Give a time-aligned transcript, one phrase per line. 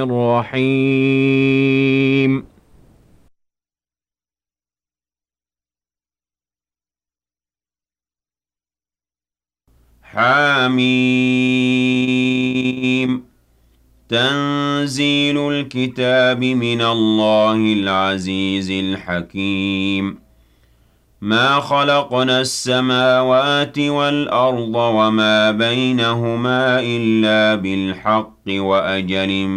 [0.51, 2.45] الرحيم.
[10.01, 10.91] حميم.
[14.09, 20.30] تنزيل الكتاب من الله العزيز الحكيم.
[21.21, 29.47] ما خلقنا السماوات والأرض وما بينهما إلا بالحق وأجل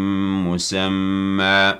[0.48, 1.74] مسمى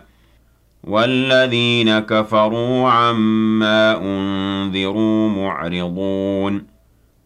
[0.84, 6.73] والذين كفروا عما أنذروا معرضون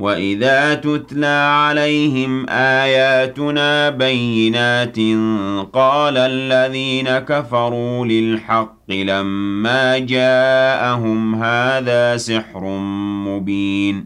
[0.00, 4.96] وَإِذَا تُتْلَىٰ عَلَيْهِمْ آيَاتُنَا بَيِّنَاتٍ
[5.72, 12.64] قَالَ الَّذِينَ كَفَرُوا لِلْحَقِّ لَمَّا جَاءَهُمْ هَٰذَا سِحْرٌ
[13.28, 14.04] مُّبِينٌ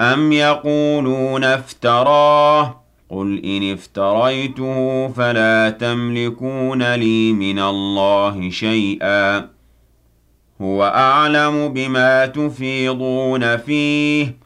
[0.00, 2.70] أَمْ يَقُولُونَ افْتَرَاهُ ۖ
[3.10, 9.48] قُلْ إِنِ افْتَرَيْتُهُ فَلَا تَمْلِكُونَ لِي مِنَ اللَّهِ شَيْئًا
[10.62, 14.45] هُوَ أَعْلَمُ بِمَا تُفِيضُونَ فِيهِ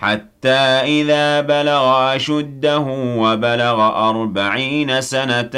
[0.00, 2.78] حَتَّىٰ إِذَا بَلَغَ أَشُدَّهُ
[3.18, 5.56] وَبَلَغَ أَرْبَعِينَ سَنَةً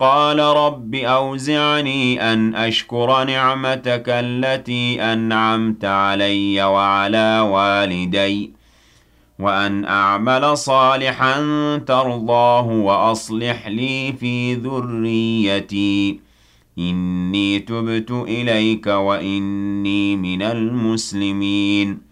[0.00, 8.52] قَالَ رَبِّ أَوْزِعْنِي أَنْ أَشْكُرَ نِعْمَتَكَ الَّتِي أَنْعَمْتَ عَلَيَّ وَعَلَىٰ وَالِدَيَّ
[9.38, 11.36] وَأَنْ أَعْمَلَ صَالِحًا
[11.86, 16.20] تَرْضَاهُ وَأَصْلِحْ لِي فِي ذُرِّيَّتِي.
[16.78, 22.11] إِنِّي تُبْتُ إِلَيْكَ وَإِنِّي مِنَ الْمُسْلِمِينَ.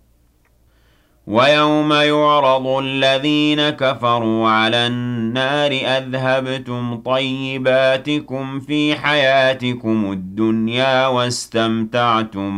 [1.31, 12.49] ويوم يعرض الذين كفروا على النار أذهبتم طيباتكم في حياتكم الدنيا واستمتعتم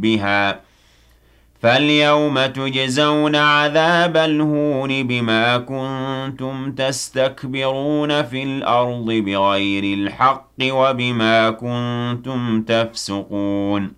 [0.00, 0.60] بها
[1.60, 13.97] فاليوم تجزون عذاب الهون بما كنتم تستكبرون في الأرض بغير الحق وبما كنتم تفسقون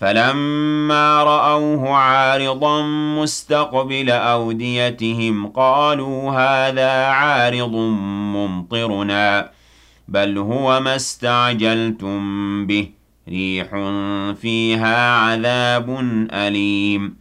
[0.00, 2.82] فلما رأوه عارضا
[3.22, 7.74] مستقبل أوديتهم قالوا هذا عارض
[8.34, 9.50] ممطرنا
[10.08, 12.88] بل هو ما استعجلتم به
[13.28, 13.68] ريح
[14.40, 15.98] فيها عذاب
[16.32, 17.16] أليم.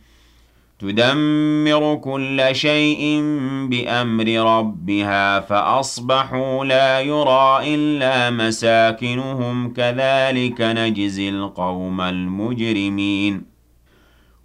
[0.80, 3.22] تدمر كل شيء
[3.70, 13.46] بأمر ربها فأصبحوا لا يرى إلا مساكنهم كذلك نجزي القوم المجرمين.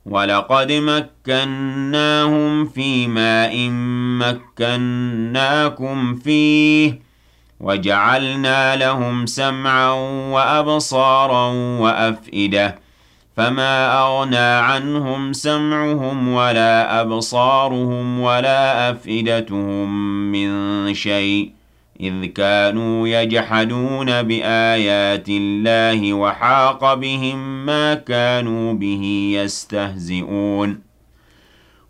[0.07, 3.69] ولقد مكناهم في ماء
[4.21, 7.01] مكناكم فيه
[7.61, 9.91] وجعلنا لهم سمعا
[10.33, 12.84] وأبصارا وأفئدة
[13.37, 19.89] فما أغنى عنهم سمعهم ولا أبصارهم ولا أفئدتهم
[20.33, 21.51] من شيء
[22.01, 30.81] إذ كانوا يجحدون بآيات الله وحاق بهم ما كانوا به يستهزئون.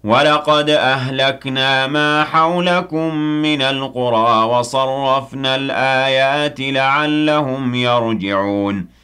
[0.05, 9.04] ولقد أهلكنا ما حولكم من القرى وصرفنا الآيات لعلهم يرجعون.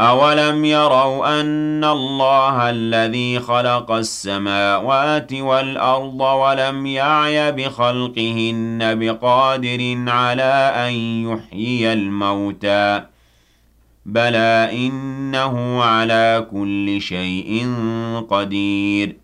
[0.00, 10.92] أَوَلَمْ يَرَوْا أَنَّ اللَّهَ الَّذِي خَلَقَ السَّمَاوَاتِ وَالْأَرْضَ وَلَمْ يَعْيَ بِخَلْقِهِنَّ بِقَادِرٍ عَلَىٰ أَن
[11.28, 13.02] يُحْيِيَ الْمَوْتَىٰ ۚ
[14.06, 17.66] بَلَىٰ إِنَّهُ عَلَىٰ كُلِّ شَيْءٍ
[18.30, 19.16] قَدِيرٌ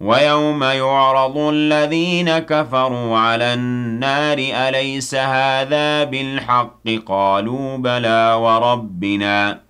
[0.00, 9.69] وَيَوْمَ يُعْرَضُ الَّذِينَ كَفَرُوا عَلَى النَّارِ أَلَيْسَ هَٰذَا بِالْحَقِّ ۖ قَالُوا بَلَىٰ وَرَبِّنَا